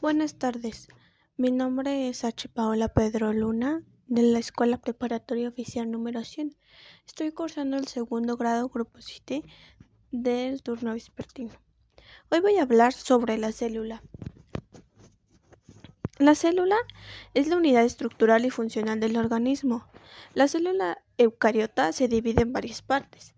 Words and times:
Buenas 0.00 0.36
tardes, 0.36 0.88
mi 1.36 1.50
nombre 1.50 2.08
es 2.08 2.24
H. 2.24 2.48
Paola 2.48 2.88
Pedro 2.88 3.34
Luna 3.34 3.82
de 4.06 4.22
la 4.22 4.38
Escuela 4.38 4.78
Preparatoria 4.78 5.50
Oficial 5.50 5.90
número 5.90 6.24
100. 6.24 6.56
Estoy 7.06 7.32
cursando 7.32 7.76
el 7.76 7.86
segundo 7.86 8.38
grado 8.38 8.70
Grupo 8.70 9.02
7 9.02 9.44
del 10.10 10.62
turno 10.62 10.94
vespertino. 10.94 11.52
Hoy 12.30 12.40
voy 12.40 12.56
a 12.56 12.62
hablar 12.62 12.94
sobre 12.94 13.36
la 13.36 13.52
célula. 13.52 14.02
La 16.16 16.34
célula 16.34 16.76
es 17.34 17.48
la 17.48 17.58
unidad 17.58 17.84
estructural 17.84 18.46
y 18.46 18.50
funcional 18.50 19.00
del 19.00 19.18
organismo. 19.18 19.86
La 20.32 20.48
célula 20.48 21.04
eucariota 21.18 21.92
se 21.92 22.08
divide 22.08 22.40
en 22.40 22.54
varias 22.54 22.80
partes. 22.80 23.34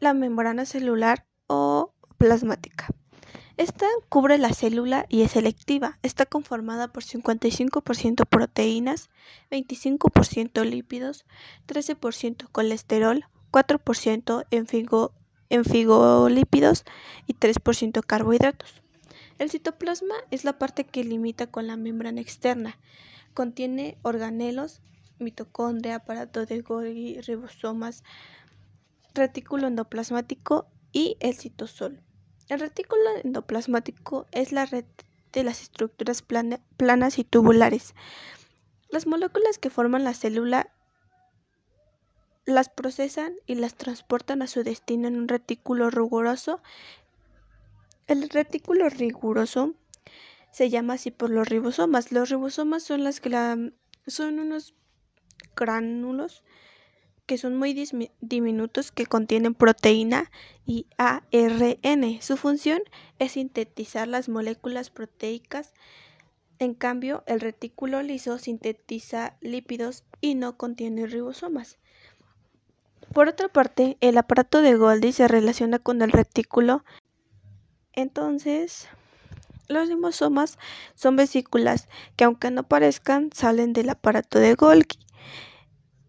La 0.00 0.14
membrana 0.14 0.64
celular 0.64 1.26
o 1.48 1.92
plasmática. 2.16 2.86
Esta 3.62 3.86
cubre 4.08 4.38
la 4.38 4.52
célula 4.52 5.06
y 5.08 5.22
es 5.22 5.30
selectiva. 5.30 5.96
Está 6.02 6.26
conformada 6.26 6.88
por 6.88 7.04
55% 7.04 8.26
proteínas, 8.26 9.08
25% 9.52 10.64
lípidos, 10.64 11.24
13% 11.68 12.48
colesterol, 12.50 13.24
4% 13.52 15.16
enfigolípidos 15.48 16.84
y 17.28 17.34
3% 17.34 18.04
carbohidratos. 18.04 18.82
El 19.38 19.48
citoplasma 19.48 20.16
es 20.32 20.42
la 20.42 20.58
parte 20.58 20.82
que 20.82 21.04
limita 21.04 21.46
con 21.46 21.68
la 21.68 21.76
membrana 21.76 22.20
externa. 22.20 22.80
Contiene 23.32 23.96
organelos, 24.02 24.80
mitocondria, 25.20 25.94
aparato 25.94 26.46
de 26.46 26.62
Golgi, 26.62 27.20
ribosomas, 27.20 28.02
retículo 29.14 29.68
endoplasmático 29.68 30.66
y 30.92 31.16
el 31.20 31.36
citosol. 31.36 32.02
El 32.52 32.60
retículo 32.60 33.02
endoplasmático 33.24 34.26
es 34.30 34.52
la 34.52 34.66
red 34.66 34.84
de 35.32 35.42
las 35.42 35.62
estructuras 35.62 36.20
planas 36.20 37.18
y 37.18 37.24
tubulares. 37.24 37.94
Las 38.90 39.06
moléculas 39.06 39.56
que 39.56 39.70
forman 39.70 40.04
la 40.04 40.12
célula 40.12 40.70
las 42.44 42.68
procesan 42.68 43.36
y 43.46 43.54
las 43.54 43.74
transportan 43.76 44.42
a 44.42 44.48
su 44.48 44.64
destino 44.64 45.08
en 45.08 45.16
un 45.16 45.28
retículo 45.28 45.88
riguroso. 45.88 46.60
El 48.06 48.28
retículo 48.28 48.90
riguroso 48.90 49.72
se 50.50 50.68
llama 50.68 50.92
así 50.92 51.10
por 51.10 51.30
los 51.30 51.48
ribosomas. 51.48 52.12
Los 52.12 52.28
ribosomas 52.28 52.82
son 52.82 53.02
las 53.02 53.22
que 53.22 53.30
son 54.08 54.38
unos 54.38 54.74
gránulos 55.56 56.44
que 57.32 57.38
son 57.38 57.56
muy 57.56 57.72
diminutos 58.20 58.92
que 58.92 59.06
contienen 59.06 59.54
proteína 59.54 60.30
y 60.66 60.84
ARN. 60.98 62.20
Su 62.20 62.36
función 62.36 62.82
es 63.18 63.32
sintetizar 63.32 64.06
las 64.06 64.28
moléculas 64.28 64.90
proteicas. 64.90 65.72
En 66.58 66.74
cambio, 66.74 67.24
el 67.26 67.40
retículo 67.40 68.02
liso 68.02 68.36
sintetiza 68.36 69.38
lípidos 69.40 70.04
y 70.20 70.34
no 70.34 70.58
contiene 70.58 71.06
ribosomas. 71.06 71.78
Por 73.14 73.28
otra 73.28 73.48
parte, 73.48 73.96
el 74.02 74.18
aparato 74.18 74.60
de 74.60 74.74
Golgi 74.74 75.12
se 75.12 75.26
relaciona 75.26 75.78
con 75.78 76.02
el 76.02 76.12
retículo. 76.12 76.84
Entonces, 77.94 78.88
los 79.68 79.88
ribosomas 79.88 80.58
son 80.94 81.16
vesículas 81.16 81.88
que 82.16 82.24
aunque 82.24 82.50
no 82.50 82.64
parezcan 82.64 83.30
salen 83.32 83.72
del 83.72 83.88
aparato 83.88 84.38
de 84.38 84.54
Golgi. 84.54 84.98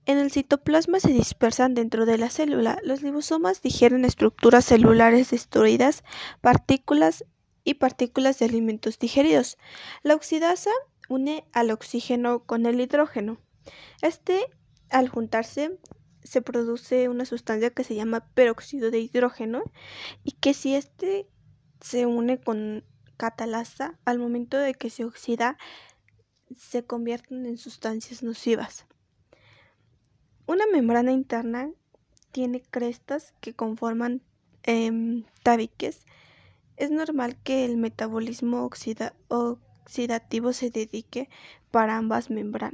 En 0.06 0.18
el 0.18 0.32
citoplasma 0.32 1.00
se 1.00 1.14
dispersan 1.14 1.76
dentro 1.76 2.06
de 2.06 2.18
la 2.18 2.30
célula. 2.30 2.78
Los 2.84 3.02
liposomas 3.02 3.62
digieren 3.62 4.04
estructuras 4.04 4.66
celulares 4.66 5.32
destruidas, 5.32 6.04
partículas 6.42 7.24
y 7.64 7.76
partículas 7.76 8.38
de 8.40 8.46
alimentos 8.46 9.00
digeridos. 9.00 9.58
La 10.02 10.16
oxidasa 10.16 10.72
une 11.08 11.46
al 11.54 11.72
oxígeno 11.72 12.44
con 12.44 12.66
el 12.66 12.82
hidrógeno. 12.82 13.38
Este, 14.02 14.42
al 14.90 15.08
juntarse, 15.08 15.80
se 16.24 16.42
produce 16.42 17.08
una 17.08 17.26
sustancia 17.26 17.70
que 17.70 17.86
se 17.86 17.96
llama 17.96 18.28
peróxido 18.34 18.92
de 18.92 19.00
hidrógeno 19.00 19.64
y 20.24 20.34
que 20.34 20.54
si 20.54 20.76
este 20.76 21.28
se 21.80 22.06
une 22.06 22.40
con 22.40 22.84
catalasa, 23.16 24.00
al 24.04 24.20
momento 24.20 24.58
de 24.58 24.74
que 24.74 24.90
se 24.90 25.06
oxida, 25.06 25.58
se 26.58 26.86
convierten 26.86 27.46
en 27.46 27.58
sustancias 27.58 28.22
nocivas. 28.22 28.86
Una 30.54 30.68
membrana 30.68 31.12
interna 31.12 31.72
tiene 32.32 32.62
crestas 32.62 33.34
que 33.42 33.56
conforman 33.56 34.22
em, 34.62 35.24
tabiques. 35.42 36.06
Es 36.78 36.92
normal 36.92 37.36
que 37.42 37.66
el 37.66 37.76
metabolismo 37.78 38.64
oxidativo 38.64 40.54
se 40.54 40.70
dedique 40.70 41.28
para 41.72 41.98
ambas 41.98 42.30
membranas. 42.30 42.72